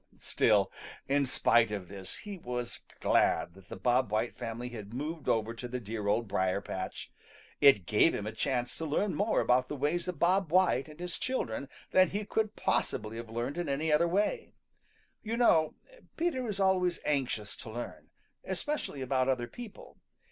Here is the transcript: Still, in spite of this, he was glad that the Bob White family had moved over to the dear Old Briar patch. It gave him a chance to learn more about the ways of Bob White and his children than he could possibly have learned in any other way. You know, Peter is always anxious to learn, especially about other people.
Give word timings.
Still, 0.17 0.71
in 1.07 1.27
spite 1.27 1.69
of 1.69 1.87
this, 1.87 2.15
he 2.15 2.35
was 2.39 2.79
glad 3.01 3.53
that 3.53 3.69
the 3.69 3.75
Bob 3.75 4.11
White 4.11 4.35
family 4.35 4.69
had 4.69 4.95
moved 4.95 5.29
over 5.29 5.53
to 5.53 5.67
the 5.67 5.79
dear 5.79 6.07
Old 6.07 6.27
Briar 6.27 6.59
patch. 6.59 7.11
It 7.59 7.85
gave 7.85 8.15
him 8.15 8.25
a 8.25 8.31
chance 8.31 8.73
to 8.79 8.87
learn 8.87 9.13
more 9.13 9.41
about 9.41 9.67
the 9.69 9.75
ways 9.75 10.07
of 10.07 10.17
Bob 10.17 10.51
White 10.51 10.87
and 10.87 10.99
his 10.99 11.19
children 11.19 11.69
than 11.91 12.09
he 12.09 12.25
could 12.25 12.55
possibly 12.55 13.17
have 13.17 13.29
learned 13.29 13.59
in 13.59 13.69
any 13.69 13.93
other 13.93 14.07
way. 14.07 14.55
You 15.21 15.37
know, 15.37 15.75
Peter 16.17 16.47
is 16.47 16.59
always 16.59 16.99
anxious 17.05 17.55
to 17.57 17.69
learn, 17.69 18.09
especially 18.43 19.01
about 19.03 19.29
other 19.29 19.45
people. 19.47 19.99